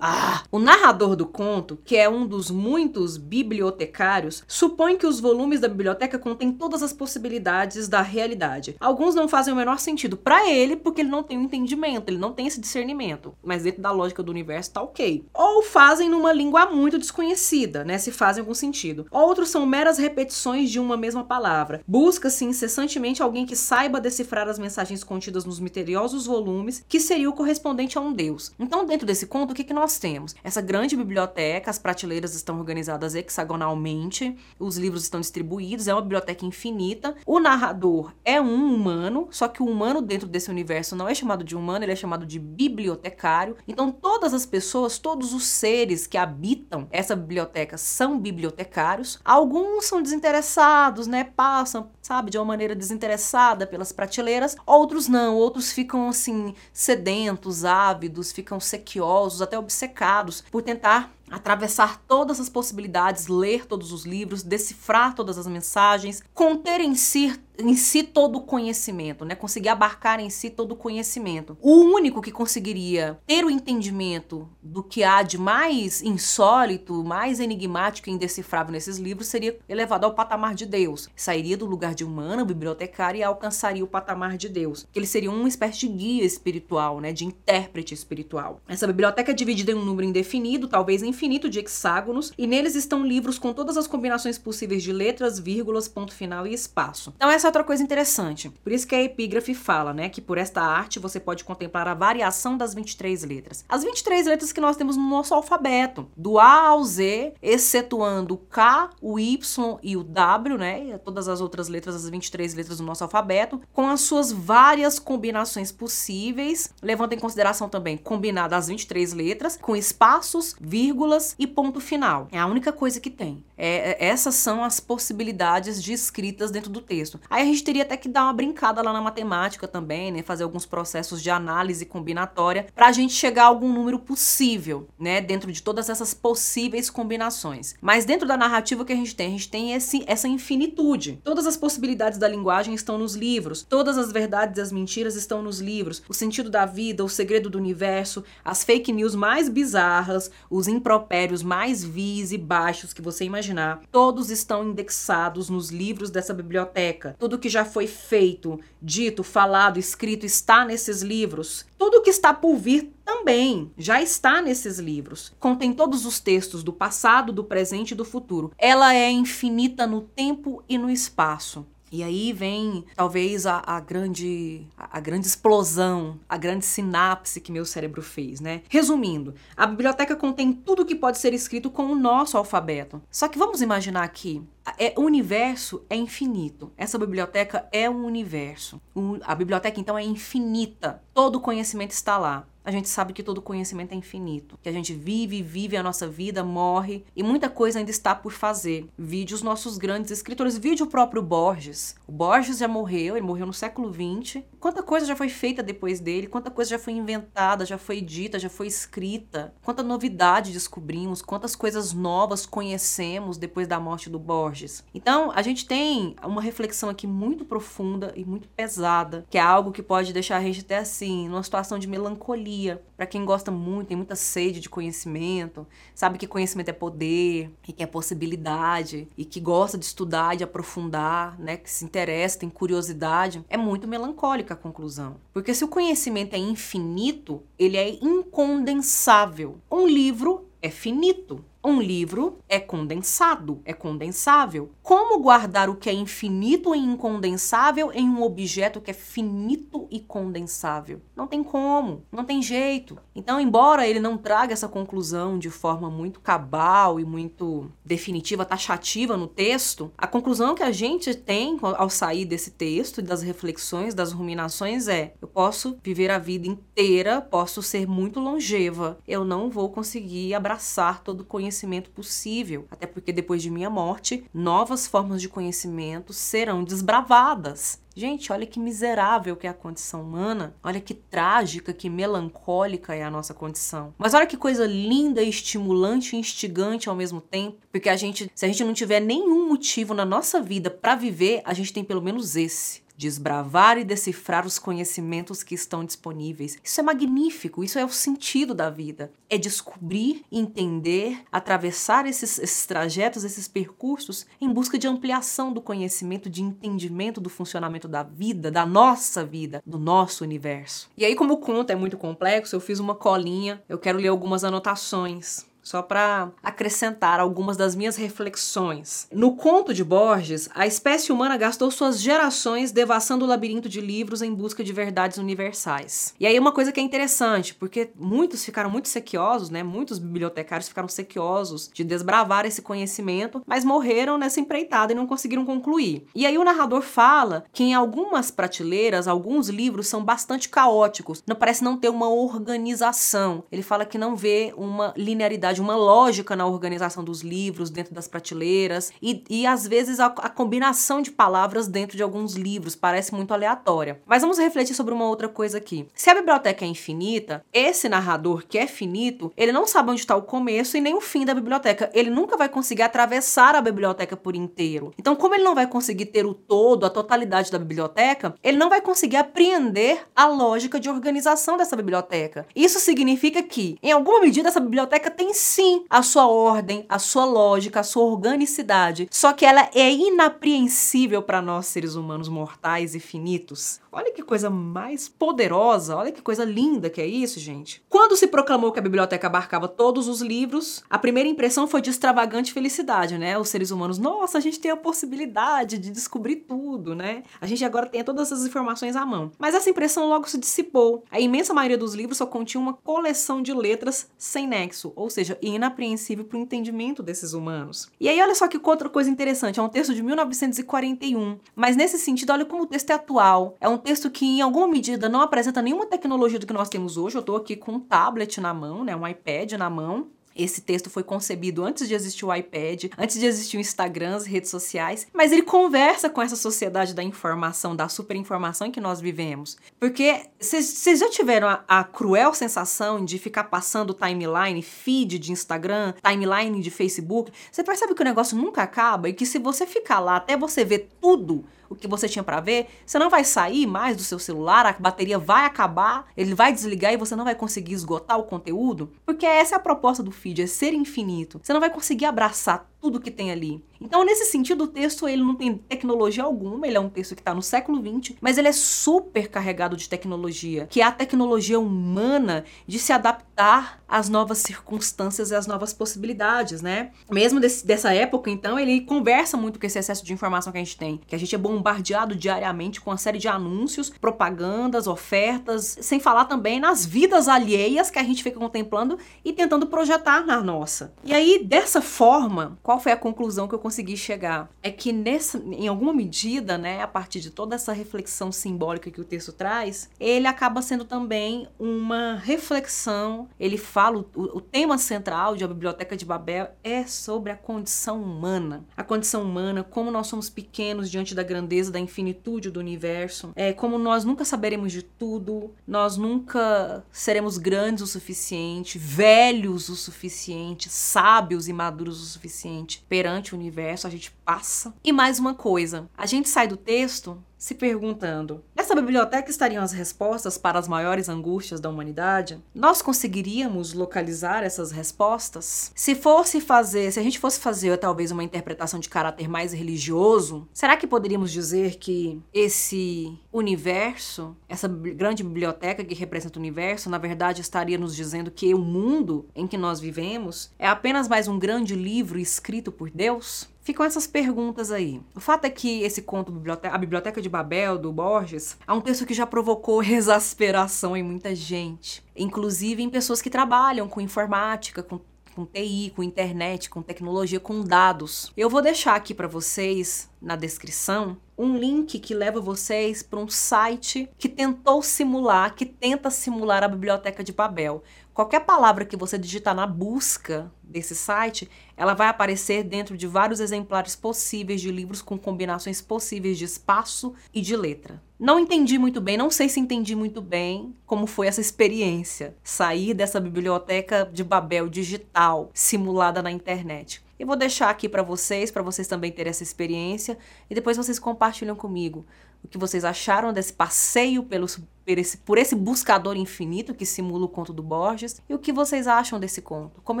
Ah! 0.00 0.42
O 0.50 0.58
narrador 0.58 1.14
do 1.14 1.26
conto, 1.26 1.78
que 1.84 1.96
é 1.96 2.08
um 2.08 2.26
dos 2.26 2.50
muitos 2.50 3.16
bibliotecários, 3.16 4.42
supõe 4.48 4.96
que 4.96 5.06
os 5.06 5.20
volumes 5.20 5.60
da 5.60 5.68
biblioteca 5.68 6.18
contêm 6.18 6.50
todas 6.50 6.82
as 6.82 6.92
possibilidades 6.92 7.86
da 7.86 8.02
realidade. 8.02 8.74
Alguns 8.80 9.14
não 9.14 9.28
fazem 9.28 9.54
o 9.54 9.56
menor 9.56 9.78
sentido 9.78 10.16
para 10.16 10.50
ele, 10.50 10.74
porque 10.74 11.02
ele 11.02 11.08
não 11.08 11.22
tem 11.22 11.38
o 11.38 11.40
um 11.40 11.44
entendimento, 11.44 12.10
ele 12.10 12.18
não 12.18 12.32
tem 12.32 12.48
esse 12.48 12.60
discernimento 12.60 12.95
mas 13.42 13.62
dentro 13.62 13.82
da 13.82 13.90
lógica 13.90 14.22
do 14.22 14.30
universo 14.30 14.72
tá 14.72 14.82
ok. 14.82 15.24
Ou 15.34 15.62
fazem 15.62 16.08
numa 16.08 16.32
língua 16.32 16.66
muito 16.66 16.98
desconhecida, 16.98 17.84
né? 17.84 17.98
Se 17.98 18.10
fazem 18.10 18.40
algum 18.40 18.54
sentido. 18.54 19.06
Outros 19.10 19.50
são 19.50 19.66
meras 19.66 19.98
repetições 19.98 20.70
de 20.70 20.80
uma 20.80 20.96
mesma 20.96 21.24
palavra. 21.24 21.82
Busca-se 21.86 22.44
incessantemente 22.44 23.22
alguém 23.22 23.44
que 23.44 23.54
saiba 23.54 24.00
decifrar 24.00 24.48
as 24.48 24.58
mensagens 24.58 25.04
contidas 25.04 25.44
nos 25.44 25.60
misteriosos 25.60 26.26
volumes, 26.26 26.84
que 26.88 26.98
seria 27.00 27.28
o 27.28 27.32
correspondente 27.32 27.98
a 27.98 28.00
um 28.00 28.12
deus. 28.12 28.52
Então, 28.58 28.86
dentro 28.86 29.06
desse 29.06 29.26
conto, 29.26 29.50
o 29.50 29.54
que, 29.54 29.64
que 29.64 29.74
nós 29.74 29.98
temos? 29.98 30.34
Essa 30.42 30.60
grande 30.60 30.96
biblioteca, 30.96 31.70
as 31.70 31.78
prateleiras 31.78 32.34
estão 32.34 32.58
organizadas 32.58 33.14
hexagonalmente, 33.14 34.36
os 34.58 34.76
livros 34.76 35.02
estão 35.02 35.20
distribuídos, 35.20 35.88
é 35.88 35.94
uma 35.94 36.02
biblioteca 36.02 36.46
infinita. 36.46 37.14
O 37.26 37.38
narrador 37.38 38.12
é 38.24 38.40
um 38.40 38.74
humano, 38.74 39.28
só 39.30 39.48
que 39.48 39.62
o 39.62 39.66
humano 39.66 40.00
dentro 40.00 40.26
desse 40.26 40.50
universo 40.50 40.96
não 40.96 41.08
é 41.08 41.14
chamado 41.14 41.44
de 41.44 41.54
humano, 41.54 41.84
ele 41.84 41.92
é 41.92 41.96
chamado 41.96 42.24
de 42.24 42.38
bibliotecário 42.38 42.85
bibliotecário. 42.86 43.56
Então, 43.66 43.90
todas 43.90 44.32
as 44.32 44.46
pessoas, 44.46 44.98
todos 44.98 45.32
os 45.34 45.44
seres 45.44 46.06
que 46.06 46.16
habitam 46.16 46.86
essa 46.90 47.16
biblioteca 47.16 47.76
são 47.76 48.18
bibliotecários. 48.18 49.18
Alguns 49.24 49.86
são 49.86 50.00
desinteressados, 50.00 51.06
né? 51.06 51.24
Passam, 51.24 51.90
sabe, 52.00 52.30
de 52.30 52.38
uma 52.38 52.44
maneira 52.44 52.74
desinteressada 52.74 53.66
pelas 53.66 53.92
prateleiras. 53.92 54.56
Outros 54.64 55.08
não, 55.08 55.34
outros 55.34 55.72
ficam 55.72 56.08
assim 56.08 56.54
sedentos, 56.72 57.64
ávidos, 57.64 58.32
ficam 58.32 58.60
sequiosos, 58.60 59.42
até 59.42 59.58
obcecados 59.58 60.42
por 60.50 60.62
tentar 60.62 61.12
atravessar 61.30 62.02
todas 62.06 62.40
as 62.40 62.48
possibilidades, 62.48 63.26
ler 63.26 63.66
todos 63.66 63.92
os 63.92 64.04
livros, 64.04 64.42
decifrar 64.42 65.14
todas 65.14 65.38
as 65.38 65.46
mensagens, 65.46 66.22
conter 66.34 66.80
em 66.80 66.94
si 66.94 67.32
em 67.58 67.74
si 67.74 68.02
todo 68.02 68.36
o 68.36 68.42
conhecimento, 68.42 69.24
né? 69.24 69.34
Conseguir 69.34 69.68
abarcar 69.68 70.20
em 70.20 70.30
si 70.30 70.50
todo 70.50 70.72
o 70.72 70.76
conhecimento. 70.76 71.56
O 71.60 71.72
único 71.72 72.20
que 72.20 72.30
conseguiria 72.30 73.18
ter 73.26 73.44
o 73.44 73.50
entendimento 73.50 74.48
do 74.62 74.82
que 74.82 75.02
há 75.04 75.22
de 75.22 75.38
mais 75.38 76.02
insólito, 76.02 77.04
mais 77.04 77.40
enigmático 77.40 78.08
e 78.08 78.12
indecifrável 78.12 78.72
nesses 78.72 78.98
livros 78.98 79.28
seria 79.28 79.58
elevado 79.68 80.04
ao 80.04 80.14
patamar 80.14 80.54
de 80.54 80.66
Deus. 80.66 81.08
Sairia 81.14 81.56
do 81.56 81.66
lugar 81.66 81.94
de 81.94 82.04
humano, 82.04 82.44
bibliotecário, 82.44 83.20
e 83.20 83.22
alcançaria 83.22 83.84
o 83.84 83.88
patamar 83.88 84.36
de 84.36 84.48
Deus. 84.48 84.86
Ele 84.94 85.06
seria 85.06 85.30
uma 85.30 85.48
espécie 85.48 85.80
de 85.80 85.88
guia 85.88 86.24
espiritual, 86.24 87.00
né? 87.00 87.12
De 87.12 87.24
intérprete 87.24 87.94
espiritual. 87.94 88.60
Essa 88.68 88.86
biblioteca 88.86 89.30
é 89.30 89.34
dividida 89.34 89.72
em 89.72 89.74
um 89.74 89.84
número 89.84 90.08
indefinido, 90.08 90.68
talvez 90.68 91.02
infinito, 91.16 91.48
de 91.48 91.58
hexágonos, 91.58 92.32
e 92.36 92.46
neles 92.46 92.74
estão 92.74 93.04
livros 93.04 93.38
com 93.38 93.52
todas 93.52 93.76
as 93.76 93.86
combinações 93.86 94.38
possíveis 94.38 94.82
de 94.82 94.92
letras, 94.92 95.38
vírgulas, 95.38 95.88
ponto 95.88 96.12
final 96.12 96.46
e 96.46 96.52
espaço. 96.52 97.12
Então 97.16 97.30
essa 97.30 97.46
é 97.46 97.48
outra 97.48 97.64
coisa 97.64 97.82
interessante. 97.82 98.50
Por 98.50 98.70
isso 98.70 98.86
que 98.86 98.94
a 98.94 99.02
epígrafe 99.02 99.54
fala, 99.54 99.94
né, 99.94 100.08
que 100.08 100.20
por 100.20 100.36
esta 100.36 100.60
arte 100.60 100.98
você 100.98 101.18
pode 101.18 101.42
contemplar 101.42 101.88
a 101.88 101.94
variação 101.94 102.56
das 102.56 102.74
23 102.74 103.24
letras. 103.24 103.64
As 103.68 103.82
23 103.82 104.26
letras 104.26 104.52
que 104.52 104.60
nós 104.60 104.76
temos 104.76 104.96
no 104.96 105.08
nosso 105.08 105.34
alfabeto, 105.34 106.08
do 106.16 106.38
A 106.38 106.68
ao 106.68 106.84
Z, 106.84 107.32
excetuando 107.40 108.34
o 108.34 108.38
K, 108.38 108.90
o 109.00 109.18
Y 109.18 109.78
e 109.82 109.96
o 109.96 110.04
W, 110.04 110.58
né, 110.58 110.98
todas 110.98 111.28
as 111.28 111.40
outras 111.40 111.68
letras, 111.68 111.94
as 111.94 112.08
23 112.08 112.54
letras 112.54 112.78
do 112.78 112.84
nosso 112.84 113.04
alfabeto, 113.04 113.60
com 113.72 113.88
as 113.88 114.02
suas 114.02 114.30
várias 114.30 114.98
combinações 114.98 115.72
possíveis, 115.72 116.70
levando 116.82 117.14
em 117.14 117.18
consideração 117.18 117.68
também 117.68 117.96
combinada 117.96 118.56
as 118.56 118.68
23 118.68 119.12
letras 119.12 119.56
com 119.56 119.74
espaços, 119.74 120.54
vírgulas 120.60 121.05
e 121.38 121.46
ponto 121.46 121.80
final. 121.80 122.28
É 122.32 122.38
a 122.38 122.46
única 122.46 122.72
coisa 122.72 123.00
que 123.00 123.10
tem. 123.10 123.44
É, 123.56 124.04
é 124.04 124.06
essas 124.06 124.34
são 124.34 124.62
as 124.62 124.80
possibilidades 124.80 125.82
de 125.82 125.92
escritas 125.92 126.50
dentro 126.50 126.70
do 126.70 126.80
texto. 126.80 127.20
Aí 127.28 127.42
a 127.42 127.44
gente 127.44 127.64
teria 127.64 127.82
até 127.82 127.96
que 127.96 128.08
dar 128.08 128.24
uma 128.24 128.32
brincada 128.32 128.82
lá 128.82 128.92
na 128.92 129.00
matemática 129.00 129.66
também, 129.66 130.12
né? 130.12 130.22
Fazer 130.22 130.44
alguns 130.44 130.66
processos 130.66 131.22
de 131.22 131.30
análise 131.30 131.84
combinatória 131.86 132.66
para 132.74 132.88
a 132.88 132.92
gente 132.92 133.12
chegar 133.12 133.44
a 133.44 133.46
algum 133.46 133.72
número 133.72 133.98
possível, 133.98 134.88
né? 134.98 135.20
Dentro 135.20 135.50
de 135.50 135.62
todas 135.62 135.88
essas 135.88 136.12
possíveis 136.12 136.90
combinações. 136.90 137.74
Mas 137.80 138.04
dentro 138.04 138.26
da 138.26 138.36
narrativa 138.36 138.84
que 138.84 138.92
a 138.92 138.96
gente 138.96 139.14
tem, 139.14 139.28
a 139.28 139.30
gente 139.30 139.48
tem 139.48 139.72
esse, 139.72 140.04
essa 140.06 140.28
infinitude. 140.28 141.20
Todas 141.22 141.46
as 141.46 141.56
possibilidades 141.56 142.18
da 142.18 142.28
linguagem 142.28 142.74
estão 142.74 142.98
nos 142.98 143.14
livros, 143.14 143.62
todas 143.62 143.98
as 143.98 144.12
verdades 144.12 144.58
e 144.58 144.60
as 144.60 144.72
mentiras 144.72 145.16
estão 145.16 145.42
nos 145.42 145.60
livros. 145.60 146.02
O 146.08 146.14
sentido 146.14 146.50
da 146.50 146.66
vida, 146.66 147.04
o 147.04 147.08
segredo 147.08 147.50
do 147.50 147.58
universo, 147.58 148.24
as 148.44 148.64
fake 148.64 148.92
news 148.92 149.14
mais 149.14 149.48
bizarras, 149.48 150.30
os 150.50 150.68
impropérios 150.96 151.42
mais 151.42 151.84
vis 151.84 152.32
e 152.32 152.38
baixos 152.38 152.92
que 152.92 153.02
você 153.02 153.24
imaginar, 153.24 153.80
todos 153.90 154.30
estão 154.30 154.64
indexados 154.64 155.48
nos 155.48 155.70
livros 155.70 156.10
dessa 156.10 156.32
biblioteca 156.32 157.16
tudo 157.18 157.38
que 157.38 157.48
já 157.48 157.64
foi 157.64 157.86
feito, 157.86 158.58
dito, 158.80 159.22
falado, 159.22 159.78
escrito 159.78 160.24
está 160.24 160.64
nesses 160.64 161.02
livros. 161.02 161.66
Tudo 161.78 162.02
que 162.02 162.10
está 162.10 162.32
por 162.32 162.56
vir 162.56 162.92
também 163.04 163.70
já 163.76 164.00
está 164.00 164.40
nesses 164.40 164.78
livros. 164.78 165.32
Contém 165.38 165.72
todos 165.72 166.06
os 166.06 166.18
textos 166.18 166.62
do 166.62 166.72
passado, 166.72 167.32
do 167.32 167.44
presente 167.44 167.92
e 167.92 167.94
do 167.94 168.04
futuro. 168.04 168.52
Ela 168.58 168.94
é 168.94 169.10
infinita 169.10 169.86
no 169.86 170.00
tempo 170.00 170.62
e 170.68 170.78
no 170.78 170.90
espaço. 170.90 171.66
E 171.90 172.02
aí 172.02 172.32
vem 172.32 172.84
talvez 172.94 173.46
a, 173.46 173.62
a 173.64 173.78
grande 173.80 174.66
a, 174.76 174.98
a, 174.98 175.00
grande 175.00 175.26
explosão, 175.26 176.18
a 176.28 176.36
grande 176.36 176.64
sinapse 176.64 177.40
que 177.40 177.52
meu 177.52 177.64
cérebro 177.64 178.02
fez, 178.02 178.40
né? 178.40 178.62
Resumindo, 178.68 179.34
a 179.56 179.66
biblioteca 179.66 180.16
contém 180.16 180.52
tudo 180.52 180.84
que 180.84 180.94
pode 180.94 181.18
ser 181.18 181.32
escrito 181.32 181.70
com 181.70 181.84
o 181.86 181.94
nosso 181.94 182.36
alfabeto. 182.36 183.00
Só 183.10 183.28
que 183.28 183.38
vamos 183.38 183.62
imaginar 183.62 184.02
aqui, 184.02 184.42
é, 184.78 184.92
o 184.96 185.02
universo 185.02 185.84
é 185.88 185.96
infinito. 185.96 186.72
Essa 186.76 186.98
biblioteca 186.98 187.68
é 187.72 187.88
um 187.88 188.04
universo. 188.04 188.80
O, 188.94 189.18
a 189.22 189.34
biblioteca 189.34 189.78
então 189.78 189.96
é 189.96 190.02
infinita. 190.02 191.02
Todo 191.14 191.36
o 191.36 191.40
conhecimento 191.40 191.92
está 191.92 192.18
lá 192.18 192.46
a 192.66 192.72
gente 192.72 192.88
sabe 192.88 193.12
que 193.12 193.22
todo 193.22 193.40
conhecimento 193.40 193.92
é 193.92 193.94
infinito, 193.94 194.58
que 194.60 194.68
a 194.68 194.72
gente 194.72 194.92
vive, 194.92 195.40
vive 195.40 195.76
a 195.76 195.84
nossa 195.84 196.08
vida, 196.08 196.42
morre 196.42 197.04
e 197.14 197.22
muita 197.22 197.48
coisa 197.48 197.78
ainda 197.78 197.92
está 197.92 198.12
por 198.12 198.32
fazer. 198.32 198.88
Vide 198.98 199.34
os 199.34 199.40
nossos 199.40 199.78
grandes 199.78 200.10
escritores, 200.10 200.58
vide 200.58 200.82
o 200.82 200.88
próprio 200.88 201.22
Borges. 201.22 201.94
O 202.08 202.12
Borges 202.12 202.58
já 202.58 202.66
morreu, 202.66 203.16
ele 203.16 203.24
morreu 203.24 203.46
no 203.46 203.52
século 203.52 203.94
XX. 203.94 204.42
Quanta 204.58 204.82
coisa 204.82 205.06
já 205.06 205.14
foi 205.14 205.28
feita 205.28 205.62
depois 205.62 206.00
dele, 206.00 206.26
quanta 206.26 206.50
coisa 206.50 206.70
já 206.70 206.78
foi 206.78 206.94
inventada, 206.94 207.64
já 207.64 207.78
foi 207.78 208.00
dita, 208.00 208.36
já 208.36 208.48
foi 208.48 208.66
escrita, 208.66 209.54
quanta 209.62 209.84
novidade 209.84 210.52
descobrimos, 210.52 211.22
quantas 211.22 211.54
coisas 211.54 211.92
novas 211.92 212.44
conhecemos 212.44 213.38
depois 213.38 213.68
da 213.68 213.78
morte 213.78 214.10
do 214.10 214.18
Borges. 214.18 214.82
Então, 214.92 215.30
a 215.30 215.40
gente 215.40 215.66
tem 215.66 216.16
uma 216.24 216.42
reflexão 216.42 216.88
aqui 216.88 217.06
muito 217.06 217.44
profunda 217.44 218.12
e 218.16 218.24
muito 218.24 218.48
pesada, 218.48 219.24
que 219.30 219.38
é 219.38 219.40
algo 219.40 219.70
que 219.70 219.84
pode 219.84 220.12
deixar 220.12 220.38
a 220.38 220.42
gente 220.42 220.62
até 220.62 220.78
assim, 220.78 221.28
numa 221.28 221.44
situação 221.44 221.78
de 221.78 221.86
melancolia 221.86 222.55
para 222.96 223.06
quem 223.06 223.24
gosta 223.24 223.50
muito, 223.50 223.88
tem 223.88 223.96
muita 223.96 224.16
sede 224.16 224.60
de 224.60 224.68
conhecimento, 224.68 225.66
sabe 225.94 226.18
que 226.18 226.26
conhecimento 226.26 226.68
é 226.68 226.72
poder 226.72 227.50
e 227.66 227.72
que 227.72 227.82
é 227.82 227.86
possibilidade 227.86 229.08
e 229.16 229.24
que 229.24 229.40
gosta 229.40 229.76
de 229.76 229.84
estudar 229.84 230.36
de 230.36 230.44
aprofundar, 230.44 231.38
né, 231.38 231.56
que 231.56 231.70
se 231.70 231.84
interessa, 231.84 232.38
tem 232.38 232.48
curiosidade, 232.48 233.44
é 233.48 233.56
muito 233.56 233.86
melancólica 233.86 234.54
a 234.54 234.56
conclusão. 234.56 235.16
Porque 235.32 235.54
se 235.54 235.64
o 235.64 235.68
conhecimento 235.68 236.34
é 236.34 236.38
infinito, 236.38 237.42
ele 237.58 237.76
é 237.76 237.88
incondensável. 238.02 239.58
Um 239.70 239.86
livro 239.86 240.46
é 240.62 240.70
finito. 240.70 241.44
Um 241.62 241.80
livro 241.80 242.38
é 242.48 242.60
condensado, 242.60 243.60
é 243.64 243.72
condensável. 243.72 244.70
Como 244.86 245.18
guardar 245.18 245.68
o 245.68 245.74
que 245.74 245.90
é 245.90 245.92
infinito 245.92 246.72
e 246.72 246.78
incondensável 246.78 247.90
em 247.92 248.08
um 248.08 248.22
objeto 248.22 248.80
que 248.80 248.92
é 248.92 248.94
finito 248.94 249.88
e 249.90 249.98
condensável? 249.98 251.00
Não 251.16 251.26
tem 251.26 251.42
como, 251.42 252.04
não 252.12 252.24
tem 252.24 252.40
jeito. 252.40 252.96
Então, 253.12 253.40
embora 253.40 253.84
ele 253.84 253.98
não 253.98 254.16
traga 254.16 254.52
essa 254.52 254.68
conclusão 254.68 255.40
de 255.40 255.50
forma 255.50 255.90
muito 255.90 256.20
cabal 256.20 257.00
e 257.00 257.04
muito 257.04 257.68
definitiva, 257.84 258.44
taxativa 258.44 259.16
no 259.16 259.26
texto, 259.26 259.90
a 259.98 260.06
conclusão 260.06 260.54
que 260.54 260.62
a 260.62 260.70
gente 260.70 261.12
tem 261.16 261.58
ao 261.60 261.90
sair 261.90 262.24
desse 262.24 262.52
texto, 262.52 263.02
das 263.02 263.22
reflexões, 263.22 263.92
das 263.92 264.12
ruminações 264.12 264.86
é: 264.86 265.14
eu 265.20 265.26
posso 265.26 265.76
viver 265.82 266.12
a 266.12 266.18
vida 266.20 266.46
inteira, 266.46 267.20
posso 267.20 267.60
ser 267.60 267.88
muito 267.88 268.20
longeva, 268.20 269.00
eu 269.04 269.24
não 269.24 269.50
vou 269.50 269.68
conseguir 269.68 270.32
abraçar 270.32 271.02
todo 271.02 271.22
o 271.22 271.24
conhecimento 271.24 271.56
conhecimento 271.56 271.90
possível, 271.90 272.66
até 272.70 272.86
porque 272.86 273.12
depois 273.12 273.42
de 273.42 273.50
minha 273.50 273.68
morte, 273.68 274.24
novas 274.32 274.75
formas 274.84 275.22
de 275.22 275.28
conhecimento 275.28 276.12
serão 276.12 276.64
desbravadas. 276.64 277.80
Gente, 277.94 278.32
olha 278.32 278.44
que 278.44 278.58
miserável 278.58 279.36
que 279.36 279.46
é 279.46 279.50
a 279.50 279.54
condição 279.54 280.02
humana, 280.02 280.56
olha 280.62 280.80
que 280.80 280.92
trágica, 280.92 281.72
que 281.72 281.88
melancólica 281.88 282.96
é 282.96 283.04
a 283.04 283.10
nossa 283.10 283.32
condição. 283.32 283.94
Mas 283.96 284.12
olha 284.12 284.26
que 284.26 284.36
coisa 284.36 284.66
linda, 284.66 285.22
estimulante 285.22 286.16
e 286.16 286.18
instigante 286.18 286.88
ao 286.88 286.96
mesmo 286.96 287.20
tempo, 287.20 287.58
porque 287.70 287.88
a 287.88 287.96
gente, 287.96 288.30
se 288.34 288.44
a 288.44 288.48
gente 288.48 288.64
não 288.64 288.74
tiver 288.74 288.98
nenhum 289.00 289.48
motivo 289.48 289.94
na 289.94 290.04
nossa 290.04 290.42
vida 290.42 290.68
para 290.68 290.96
viver, 290.96 291.40
a 291.44 291.54
gente 291.54 291.72
tem 291.72 291.84
pelo 291.84 292.02
menos 292.02 292.34
esse 292.34 292.84
desbravar 292.96 293.78
e 293.78 293.84
decifrar 293.84 294.46
os 294.46 294.58
conhecimentos 294.58 295.42
que 295.42 295.54
estão 295.54 295.84
disponíveis. 295.84 296.58
Isso 296.62 296.80
é 296.80 296.82
magnífico, 296.82 297.62
isso 297.62 297.78
é 297.78 297.84
o 297.84 297.88
sentido 297.88 298.54
da 298.54 298.70
vida. 298.70 299.12
É 299.28 299.36
descobrir, 299.36 300.24
entender, 300.30 301.22
atravessar 301.30 302.06
esses, 302.06 302.38
esses 302.38 302.66
trajetos, 302.66 303.24
esses 303.24 303.48
percursos 303.48 304.26
em 304.40 304.52
busca 304.52 304.78
de 304.78 304.86
ampliação 304.86 305.52
do 305.52 305.60
conhecimento, 305.60 306.30
de 306.30 306.42
entendimento 306.42 307.20
do 307.20 307.28
funcionamento 307.28 307.88
da 307.88 308.02
vida, 308.02 308.50
da 308.50 308.64
nossa 308.64 309.24
vida, 309.24 309.62
do 309.66 309.78
nosso 309.78 310.24
universo. 310.24 310.88
E 310.96 311.04
aí, 311.04 311.14
como 311.14 311.34
o 311.34 311.38
conto 311.38 311.70
é 311.70 311.76
muito 311.76 311.96
complexo, 311.96 312.56
eu 312.56 312.60
fiz 312.60 312.78
uma 312.78 312.94
colinha, 312.94 313.62
eu 313.68 313.78
quero 313.78 313.98
ler 313.98 314.08
algumas 314.08 314.44
anotações 314.44 315.44
só 315.66 315.82
para 315.82 316.30
acrescentar 316.44 317.18
algumas 317.18 317.56
das 317.56 317.74
minhas 317.74 317.96
reflexões. 317.96 319.08
No 319.10 319.34
conto 319.34 319.74
de 319.74 319.82
Borges, 319.82 320.48
a 320.54 320.64
espécie 320.64 321.10
humana 321.10 321.36
gastou 321.36 321.72
suas 321.72 322.00
gerações 322.00 322.70
devassando 322.70 323.24
o 323.24 323.28
labirinto 323.28 323.68
de 323.68 323.80
livros 323.80 324.22
em 324.22 324.32
busca 324.32 324.62
de 324.62 324.72
verdades 324.72 325.18
universais. 325.18 326.14
E 326.20 326.26
aí 326.26 326.38
uma 326.38 326.52
coisa 326.52 326.70
que 326.70 326.78
é 326.78 326.82
interessante, 326.84 327.52
porque 327.52 327.90
muitos 327.96 328.44
ficaram 328.44 328.70
muito 328.70 328.88
sequiosos, 328.88 329.50
né? 329.50 329.64
Muitos 329.64 329.98
bibliotecários 329.98 330.68
ficaram 330.68 330.86
sequiosos 330.86 331.68
de 331.74 331.82
desbravar 331.82 332.46
esse 332.46 332.62
conhecimento, 332.62 333.42
mas 333.44 333.64
morreram 333.64 334.16
nessa 334.16 334.38
empreitada 334.38 334.92
e 334.92 334.96
não 334.96 335.04
conseguiram 335.04 335.44
concluir. 335.44 336.06
E 336.14 336.24
aí 336.26 336.38
o 336.38 336.44
narrador 336.44 336.82
fala 336.82 337.44
que 337.52 337.64
em 337.64 337.74
algumas 337.74 338.30
prateleiras, 338.30 339.08
alguns 339.08 339.48
livros 339.48 339.88
são 339.88 340.04
bastante 340.04 340.48
caóticos, 340.48 341.24
não 341.26 341.34
parece 341.34 341.64
não 341.64 341.76
ter 341.76 341.88
uma 341.88 342.08
organização. 342.08 343.42
Ele 343.50 343.62
fala 343.64 343.84
que 343.84 343.98
não 343.98 344.14
vê 344.14 344.54
uma 344.56 344.94
linearidade 344.96 345.55
verdade, 345.56 345.60
uma 345.60 345.76
lógica 345.76 346.36
na 346.36 346.46
organização 346.46 347.02
dos 347.02 347.22
livros 347.22 347.70
dentro 347.70 347.94
das 347.94 348.08
prateleiras 348.08 348.92
e, 349.00 349.24
e 349.28 349.46
às 349.46 349.66
vezes 349.66 350.00
a, 350.00 350.06
a 350.06 350.28
combinação 350.28 351.00
de 351.00 351.10
palavras 351.10 351.66
dentro 351.66 351.96
de 351.96 352.02
alguns 352.02 352.34
livros 352.34 352.76
parece 352.76 353.14
muito 353.14 353.32
aleatória. 353.32 354.00
Mas 354.06 354.22
vamos 354.22 354.38
refletir 354.38 354.74
sobre 354.74 354.92
uma 354.92 355.06
outra 355.06 355.28
coisa 355.28 355.58
aqui. 355.58 355.86
Se 355.94 356.10
a 356.10 356.14
biblioteca 356.14 356.64
é 356.64 356.68
infinita, 356.68 357.44
esse 357.52 357.88
narrador 357.88 358.44
que 358.46 358.58
é 358.58 358.66
finito, 358.66 359.32
ele 359.36 359.52
não 359.52 359.66
sabe 359.66 359.90
onde 359.90 360.00
está 360.00 360.16
o 360.16 360.22
começo 360.22 360.76
e 360.76 360.80
nem 360.80 360.94
o 360.94 361.00
fim 361.00 361.24
da 361.24 361.34
biblioteca. 361.34 361.90
Ele 361.94 362.10
nunca 362.10 362.36
vai 362.36 362.48
conseguir 362.48 362.82
atravessar 362.82 363.54
a 363.54 363.60
biblioteca 363.60 364.16
por 364.16 364.34
inteiro. 364.34 364.92
Então, 364.98 365.16
como 365.16 365.34
ele 365.34 365.44
não 365.44 365.54
vai 365.54 365.66
conseguir 365.66 366.06
ter 366.06 366.26
o 366.26 366.34
todo, 366.34 366.84
a 366.84 366.90
totalidade 366.90 367.50
da 367.50 367.58
biblioteca, 367.58 368.34
ele 368.42 368.56
não 368.56 368.68
vai 368.68 368.80
conseguir 368.80 369.16
apreender 369.16 370.06
a 370.14 370.26
lógica 370.26 370.78
de 370.78 370.88
organização 370.88 371.56
dessa 371.56 371.76
biblioteca. 371.76 372.46
Isso 372.54 372.78
significa 372.78 373.42
que, 373.42 373.78
em 373.82 373.92
alguma 373.92 374.20
medida, 374.20 374.48
essa 374.48 374.60
biblioteca 374.60 375.10
tem 375.10 375.32
sim 375.46 375.84
a 375.88 376.02
sua 376.02 376.26
ordem, 376.26 376.84
a 376.88 376.98
sua 376.98 377.24
lógica, 377.24 377.80
a 377.80 377.84
sua 377.84 378.04
organicidade. 378.04 379.08
Só 379.10 379.32
que 379.32 379.46
ela 379.46 379.70
é 379.74 379.90
inapreensível 379.90 381.22
para 381.22 381.40
nós 381.40 381.66
seres 381.66 381.94
humanos 381.94 382.28
mortais 382.28 382.94
e 382.94 383.00
finitos. 383.00 383.80
Olha 383.92 384.12
que 384.12 384.22
coisa 384.22 384.50
mais 384.50 385.08
poderosa, 385.08 385.96
olha 385.96 386.12
que 386.12 386.20
coisa 386.20 386.44
linda 386.44 386.90
que 386.90 387.00
é 387.00 387.06
isso, 387.06 387.40
gente. 387.40 387.82
Quando 387.88 388.14
se 388.14 388.26
proclamou 388.26 388.70
que 388.70 388.78
a 388.78 388.82
biblioteca 388.82 389.26
abarcava 389.26 389.68
todos 389.68 390.06
os 390.06 390.20
livros, 390.20 390.84
a 390.90 390.98
primeira 390.98 391.28
impressão 391.28 391.66
foi 391.66 391.80
de 391.80 391.88
extravagante 391.88 392.52
felicidade, 392.52 393.16
né? 393.16 393.38
Os 393.38 393.48
seres 393.48 393.70
humanos, 393.70 393.98
nossa, 393.98 394.36
a 394.36 394.40
gente 394.40 394.60
tem 394.60 394.70
a 394.70 394.76
possibilidade 394.76 395.78
de 395.78 395.90
descobrir 395.90 396.36
tudo, 396.36 396.94
né? 396.94 397.22
A 397.40 397.46
gente 397.46 397.64
agora 397.64 397.86
tem 397.86 398.04
todas 398.04 398.30
essas 398.30 398.44
informações 398.44 398.96
à 398.96 399.06
mão. 399.06 399.32
Mas 399.38 399.54
essa 399.54 399.70
impressão 399.70 400.08
logo 400.08 400.28
se 400.28 400.36
dissipou. 400.36 401.02
A 401.10 401.18
imensa 401.18 401.54
maioria 401.54 401.78
dos 401.78 401.94
livros 401.94 402.18
só 402.18 402.26
continha 402.26 402.60
uma 402.60 402.74
coleção 402.74 403.40
de 403.40 403.54
letras 403.54 404.10
sem 404.18 404.46
nexo, 404.46 404.92
ou 404.94 405.08
seja, 405.08 405.35
inapreensível 405.42 406.24
para 406.24 406.38
o 406.38 406.40
entendimento 406.40 407.02
desses 407.02 407.32
humanos. 407.32 407.90
E 408.00 408.08
aí, 408.08 408.20
olha 408.20 408.34
só 408.34 408.48
que 408.48 408.60
outra 408.62 408.88
coisa 408.88 409.10
interessante, 409.10 409.58
é 409.60 409.62
um 409.62 409.68
texto 409.68 409.94
de 409.94 410.02
1941, 410.02 411.38
mas 411.54 411.76
nesse 411.76 411.98
sentido, 411.98 412.32
olha 412.32 412.44
como 412.44 412.64
o 412.64 412.66
texto 412.66 412.90
é 412.90 412.94
atual. 412.94 413.56
É 413.60 413.68
um 413.68 413.78
texto 413.78 414.10
que, 414.10 414.24
em 414.24 414.40
alguma 414.40 414.68
medida, 414.68 415.08
não 415.08 415.20
apresenta 415.20 415.62
nenhuma 415.62 415.86
tecnologia 415.86 416.38
do 416.38 416.46
que 416.46 416.52
nós 416.52 416.68
temos 416.68 416.96
hoje. 416.96 417.16
Eu 417.16 417.20
estou 417.20 417.36
aqui 417.36 417.56
com 417.56 417.72
um 417.72 417.80
tablet 417.80 418.40
na 418.40 418.52
mão, 418.52 418.84
né, 418.84 418.94
um 418.94 419.06
iPad 419.06 419.52
na 419.52 419.70
mão, 419.70 420.08
esse 420.36 420.60
texto 420.60 420.90
foi 420.90 421.02
concebido 421.02 421.64
antes 421.64 421.88
de 421.88 421.94
existir 421.94 422.24
o 422.24 422.34
iPad, 422.34 422.84
antes 422.98 423.18
de 423.18 423.26
existir 423.26 423.56
o 423.56 423.60
Instagram, 423.60 424.16
as 424.16 424.26
redes 424.26 424.50
sociais, 424.50 425.06
mas 425.12 425.32
ele 425.32 425.42
conversa 425.42 426.10
com 426.10 426.20
essa 426.20 426.36
sociedade 426.36 426.94
da 426.94 427.02
informação, 427.02 427.74
da 427.74 427.88
superinformação 427.88 428.70
que 428.70 428.80
nós 428.80 429.00
vivemos. 429.00 429.56
Porque 429.80 430.22
vocês 430.38 431.00
já 431.00 431.08
tiveram 431.10 431.48
a, 431.48 431.64
a, 431.66 431.84
cruel 431.84 432.34
sensação 432.34 433.04
de 433.04 433.18
ficar 433.18 433.44
passando 433.44 433.94
timeline, 433.94 434.62
feed 434.62 435.18
de 435.18 435.32
Instagram, 435.32 435.94
timeline 436.02 436.60
de 436.60 436.70
Facebook? 436.70 437.32
Você 437.50 437.64
percebe 437.64 437.94
que 437.94 438.02
o 438.02 438.04
negócio 438.04 438.36
nunca 438.36 438.62
acaba 438.62 439.08
e 439.08 439.12
que 439.12 439.24
se 439.24 439.38
você 439.38 439.66
ficar 439.66 440.00
lá 440.00 440.16
até 440.16 440.36
você 440.36 440.64
ver 440.64 440.88
tudo 441.00 441.44
o 441.68 441.74
que 441.74 441.88
você 441.88 442.08
tinha 442.08 442.22
para 442.22 442.40
ver, 442.40 442.66
você 442.84 442.98
não 442.98 443.10
vai 443.10 443.24
sair 443.24 443.66
mais 443.66 443.96
do 443.96 444.02
seu 444.02 444.18
celular, 444.18 444.66
a 444.66 444.72
bateria 444.72 445.18
vai 445.18 445.44
acabar, 445.44 446.06
ele 446.16 446.34
vai 446.34 446.52
desligar 446.52 446.92
e 446.92 446.96
você 446.96 447.14
não 447.16 447.24
vai 447.24 447.34
conseguir 447.34 447.74
esgotar 447.74 448.18
o 448.18 448.24
conteúdo, 448.24 448.92
porque 449.04 449.26
essa 449.26 449.54
é 449.54 449.56
a 449.56 449.60
proposta 449.60 450.02
do 450.02 450.10
feed, 450.10 450.42
é 450.42 450.46
ser 450.46 450.72
infinito. 450.72 451.40
Você 451.42 451.52
não 451.52 451.60
vai 451.60 451.70
conseguir 451.70 452.06
abraçar 452.06 452.68
tudo 452.80 453.00
que 453.00 453.10
tem 453.10 453.30
ali. 453.30 453.64
Então, 453.80 454.04
nesse 454.04 454.24
sentido, 454.26 454.64
o 454.64 454.66
texto 454.66 455.08
ele 455.08 455.22
não 455.22 455.34
tem 455.34 455.54
tecnologia 455.54 456.24
alguma, 456.24 456.66
ele 456.66 456.76
é 456.76 456.80
um 456.80 456.88
texto 456.88 457.14
que 457.14 457.20
está 457.20 457.34
no 457.34 457.42
século 457.42 457.78
XX, 457.78 458.16
mas 458.20 458.38
ele 458.38 458.48
é 458.48 458.52
super 458.52 459.28
carregado 459.28 459.76
de 459.76 459.88
tecnologia, 459.88 460.66
que 460.66 460.80
é 460.80 460.84
a 460.84 460.92
tecnologia 460.92 461.58
humana 461.58 462.44
de 462.66 462.78
se 462.78 462.92
adaptar 462.92 463.82
às 463.88 464.08
novas 464.08 464.38
circunstâncias 464.38 465.30
e 465.30 465.34
às 465.34 465.46
novas 465.46 465.72
possibilidades, 465.72 466.62
né? 466.62 466.90
Mesmo 467.10 467.38
desse, 467.38 467.66
dessa 467.66 467.92
época, 467.92 468.30
então, 468.30 468.58
ele 468.58 468.80
conversa 468.80 469.36
muito 469.36 469.60
com 469.60 469.66
esse 469.66 469.78
excesso 469.78 470.04
de 470.04 470.12
informação 470.12 470.52
que 470.52 470.58
a 470.58 470.64
gente 470.64 470.76
tem, 470.76 471.00
que 471.06 471.14
a 471.14 471.18
gente 471.18 471.34
é 471.34 471.38
bombardeado 471.38 472.14
diariamente 472.14 472.80
com 472.80 472.90
uma 472.90 472.96
série 472.96 473.18
de 473.18 473.28
anúncios, 473.28 473.90
propagandas, 473.90 474.86
ofertas, 474.86 475.78
sem 475.80 476.00
falar 476.00 476.24
também 476.24 476.58
nas 476.58 476.84
vidas 476.84 477.28
alheias 477.28 477.90
que 477.90 477.98
a 477.98 478.02
gente 478.02 478.22
fica 478.22 478.38
contemplando 478.38 478.98
e 479.24 479.32
tentando 479.32 479.66
projetar 479.66 480.24
na 480.24 480.42
nossa. 480.42 480.94
E 481.04 481.12
aí, 481.12 481.44
dessa 481.44 481.82
forma, 481.82 482.58
qual 482.66 482.80
foi 482.80 482.90
a 482.90 482.96
conclusão 482.96 483.46
que 483.46 483.54
eu 483.54 483.60
consegui 483.60 483.96
chegar? 483.96 484.50
É 484.60 484.72
que 484.72 484.92
nessa, 484.92 485.38
em 485.38 485.68
alguma 485.68 485.94
medida, 485.94 486.58
né, 486.58 486.82
a 486.82 486.88
partir 486.88 487.20
de 487.20 487.30
toda 487.30 487.54
essa 487.54 487.72
reflexão 487.72 488.32
simbólica 488.32 488.90
que 488.90 489.00
o 489.00 489.04
texto 489.04 489.32
traz, 489.32 489.88
ele 490.00 490.26
acaba 490.26 490.60
sendo 490.60 490.84
também 490.84 491.46
uma 491.60 492.16
reflexão. 492.16 493.28
Ele 493.38 493.56
fala, 493.56 493.98
o, 493.98 494.38
o 494.38 494.40
tema 494.40 494.78
central 494.78 495.36
de 495.36 495.44
A 495.44 495.46
Biblioteca 495.46 495.96
de 495.96 496.04
Babel 496.04 496.48
é 496.64 496.84
sobre 496.88 497.30
a 497.30 497.36
condição 497.36 498.02
humana. 498.02 498.64
A 498.76 498.82
condição 498.82 499.22
humana, 499.22 499.62
como 499.62 499.92
nós 499.92 500.08
somos 500.08 500.28
pequenos 500.28 500.90
diante 500.90 501.14
da 501.14 501.22
grandeza, 501.22 501.70
da 501.70 501.78
infinitude 501.78 502.50
do 502.50 502.58
universo, 502.58 503.30
é 503.36 503.52
como 503.52 503.78
nós 503.78 504.04
nunca 504.04 504.24
saberemos 504.24 504.72
de 504.72 504.82
tudo, 504.82 505.52
nós 505.64 505.96
nunca 505.96 506.84
seremos 506.90 507.38
grandes 507.38 507.84
o 507.84 507.86
suficiente, 507.86 508.76
velhos 508.76 509.68
o 509.68 509.76
suficiente, 509.76 510.68
sábios 510.68 511.46
e 511.46 511.52
maduros 511.52 512.02
o 512.02 512.06
suficiente 512.06 512.55
perante 512.88 513.34
o 513.34 513.38
universo, 513.38 513.86
a 513.86 513.90
gente 513.90 514.10
passa. 514.24 514.74
E 514.82 514.92
mais 514.92 515.18
uma 515.18 515.34
coisa, 515.34 515.88
a 515.96 516.06
gente 516.06 516.28
sai 516.28 516.46
do 516.46 516.56
texto 516.56 517.22
se 517.46 517.54
perguntando: 517.54 518.42
nessa 518.56 518.74
biblioteca 518.74 519.30
estariam 519.30 519.62
as 519.62 519.70
respostas 519.70 520.36
para 520.36 520.58
as 520.58 520.66
maiores 520.66 521.08
angústias 521.08 521.60
da 521.60 521.70
humanidade? 521.70 522.42
Nós 522.52 522.82
conseguiríamos 522.82 523.72
localizar 523.72 524.42
essas 524.42 524.72
respostas? 524.72 525.70
Se 525.72 525.94
fosse 525.94 526.40
fazer, 526.40 526.90
se 526.90 526.98
a 526.98 527.02
gente 527.04 527.20
fosse 527.20 527.38
fazer 527.38 527.78
talvez 527.78 528.10
uma 528.10 528.24
interpretação 528.24 528.80
de 528.80 528.88
caráter 528.88 529.28
mais 529.28 529.52
religioso, 529.52 530.48
será 530.52 530.76
que 530.76 530.88
poderíamos 530.88 531.30
dizer 531.30 531.76
que 531.76 532.20
esse 532.34 533.16
universo, 533.32 534.36
essa 534.48 534.66
grande 534.66 535.22
biblioteca 535.22 535.84
que 535.84 535.94
representa 535.94 536.40
o 536.40 536.42
universo, 536.42 536.90
na 536.90 536.98
verdade 536.98 537.42
estaria 537.42 537.78
nos 537.78 537.94
dizendo 537.94 538.28
que 538.28 538.52
o 538.54 538.58
mundo 538.58 539.24
em 539.36 539.46
que 539.46 539.56
nós 539.56 539.78
vivemos 539.78 540.50
é 540.58 540.66
apenas 540.66 541.06
mais 541.06 541.28
um 541.28 541.38
grande 541.38 541.76
livro 541.76 542.18
escrito 542.18 542.72
por 542.72 542.90
Deus? 542.90 543.48
Ficam 543.66 543.84
essas 543.84 544.06
perguntas 544.06 544.70
aí. 544.70 545.02
O 545.12 545.18
fato 545.18 545.44
é 545.44 545.50
que 545.50 545.82
esse 545.82 546.00
conto, 546.00 546.32
A 546.70 546.78
Biblioteca 546.78 547.20
de 547.20 547.28
Babel, 547.28 547.76
do 547.76 547.92
Borges, 547.92 548.56
é 548.64 548.72
um 548.72 548.80
texto 548.80 549.04
que 549.04 549.12
já 549.12 549.26
provocou 549.26 549.82
exasperação 549.82 550.96
em 550.96 551.02
muita 551.02 551.34
gente. 551.34 552.00
Inclusive 552.14 552.80
em 552.80 552.88
pessoas 552.88 553.20
que 553.20 553.28
trabalham 553.28 553.88
com 553.88 554.00
informática, 554.00 554.84
com 554.84 555.00
com 555.34 555.44
TI, 555.44 555.92
com 555.94 556.02
internet, 556.02 556.70
com 556.70 556.80
tecnologia, 556.80 557.38
com 557.38 557.60
dados. 557.60 558.32
Eu 558.34 558.48
vou 558.48 558.62
deixar 558.62 558.94
aqui 558.94 559.12
para 559.12 559.28
vocês 559.28 560.08
na 560.22 560.34
descrição 560.34 561.18
um 561.38 561.56
link 561.56 561.98
que 561.98 562.14
leva 562.14 562.40
vocês 562.40 563.02
para 563.02 563.18
um 563.18 563.28
site 563.28 564.08
que 564.18 564.28
tentou 564.28 564.82
simular, 564.82 565.54
que 565.54 565.66
tenta 565.66 566.10
simular 566.10 566.64
a 566.64 566.68
biblioteca 566.68 567.22
de 567.22 567.32
Babel. 567.32 567.82
Qualquer 568.14 568.40
palavra 568.40 568.86
que 568.86 568.96
você 568.96 569.18
digitar 569.18 569.54
na 569.54 569.66
busca 569.66 570.50
desse 570.62 570.94
site, 570.94 571.50
ela 571.76 571.92
vai 571.92 572.08
aparecer 572.08 572.64
dentro 572.64 572.96
de 572.96 573.06
vários 573.06 573.40
exemplares 573.40 573.94
possíveis 573.94 574.62
de 574.62 574.72
livros 574.72 575.02
com 575.02 575.18
combinações 575.18 575.82
possíveis 575.82 576.38
de 576.38 576.44
espaço 576.46 577.12
e 577.34 577.42
de 577.42 577.54
letra. 577.54 578.02
Não 578.18 578.40
entendi 578.40 578.78
muito 578.78 579.02
bem, 579.02 579.18
não 579.18 579.30
sei 579.30 579.50
se 579.50 579.60
entendi 579.60 579.94
muito 579.94 580.22
bem 580.22 580.74
como 580.86 581.06
foi 581.06 581.26
essa 581.26 581.42
experiência, 581.42 582.34
sair 582.42 582.94
dessa 582.94 583.20
biblioteca 583.20 584.08
de 584.10 584.24
Babel 584.24 584.70
digital 584.70 585.50
simulada 585.52 586.22
na 586.22 586.30
internet. 586.30 587.04
Eu 587.18 587.26
vou 587.26 587.36
deixar 587.36 587.70
aqui 587.70 587.88
para 587.88 588.02
vocês, 588.02 588.50
para 588.50 588.62
vocês 588.62 588.86
também 588.86 589.10
terem 589.10 589.30
essa 589.30 589.42
experiência 589.42 590.18
e 590.50 590.54
depois 590.54 590.76
vocês 590.76 590.98
compartilham 590.98 591.56
comigo 591.56 592.04
o 592.44 592.48
que 592.48 592.58
vocês 592.58 592.84
acharam 592.84 593.32
desse 593.32 593.52
passeio 593.52 594.22
pelo, 594.22 594.46
por, 594.46 594.98
esse, 594.98 595.16
por 595.18 595.38
esse 595.38 595.54
buscador 595.54 596.16
infinito 596.16 596.74
que 596.74 596.86
simula 596.86 597.24
o 597.24 597.28
conto 597.28 597.52
do 597.52 597.62
Borges 597.62 598.20
e 598.28 598.34
o 598.34 598.38
que 598.38 598.52
vocês 598.52 598.86
acham 598.86 599.18
desse 599.18 599.42
conto, 599.42 599.80
como 599.82 600.00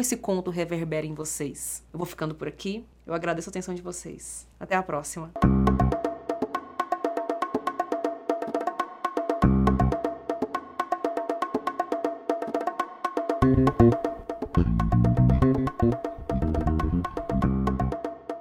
esse 0.00 0.16
conto 0.16 0.50
reverbera 0.50 1.06
em 1.06 1.14
vocês. 1.14 1.82
Eu 1.92 1.98
vou 1.98 2.06
ficando 2.06 2.34
por 2.34 2.46
aqui, 2.46 2.84
eu 3.06 3.14
agradeço 3.14 3.48
a 3.48 3.50
atenção 3.50 3.74
de 3.74 3.82
vocês. 3.82 4.46
Até 4.60 4.76
a 4.76 4.82
próxima. 4.82 5.32